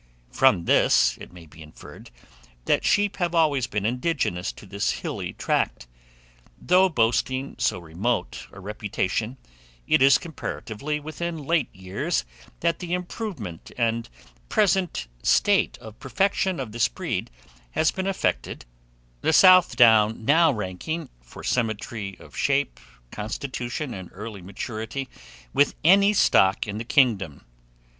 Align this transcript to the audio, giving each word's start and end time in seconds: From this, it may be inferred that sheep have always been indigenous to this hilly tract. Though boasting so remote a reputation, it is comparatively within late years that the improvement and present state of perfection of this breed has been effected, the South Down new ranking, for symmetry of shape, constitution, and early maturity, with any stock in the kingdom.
From 0.31 0.65
this, 0.65 1.15
it 1.21 1.31
may 1.31 1.45
be 1.45 1.61
inferred 1.61 2.09
that 2.65 2.83
sheep 2.83 3.17
have 3.17 3.35
always 3.35 3.67
been 3.67 3.85
indigenous 3.85 4.51
to 4.53 4.65
this 4.65 4.89
hilly 5.01 5.33
tract. 5.33 5.85
Though 6.59 6.89
boasting 6.89 7.53
so 7.59 7.77
remote 7.77 8.47
a 8.51 8.59
reputation, 8.59 9.37
it 9.85 10.01
is 10.01 10.17
comparatively 10.17 10.99
within 10.99 11.37
late 11.43 11.69
years 11.71 12.25
that 12.61 12.79
the 12.79 12.95
improvement 12.95 13.71
and 13.77 14.09
present 14.49 15.05
state 15.21 15.77
of 15.77 15.99
perfection 15.99 16.59
of 16.59 16.71
this 16.71 16.87
breed 16.87 17.29
has 17.73 17.91
been 17.91 18.07
effected, 18.07 18.65
the 19.21 19.31
South 19.33 19.75
Down 19.75 20.25
new 20.25 20.49
ranking, 20.51 21.09
for 21.21 21.43
symmetry 21.43 22.17
of 22.19 22.35
shape, 22.35 22.79
constitution, 23.11 23.93
and 23.93 24.09
early 24.13 24.41
maturity, 24.41 25.09
with 25.53 25.75
any 25.83 26.11
stock 26.11 26.65
in 26.65 26.79
the 26.79 26.83
kingdom. 26.85 27.45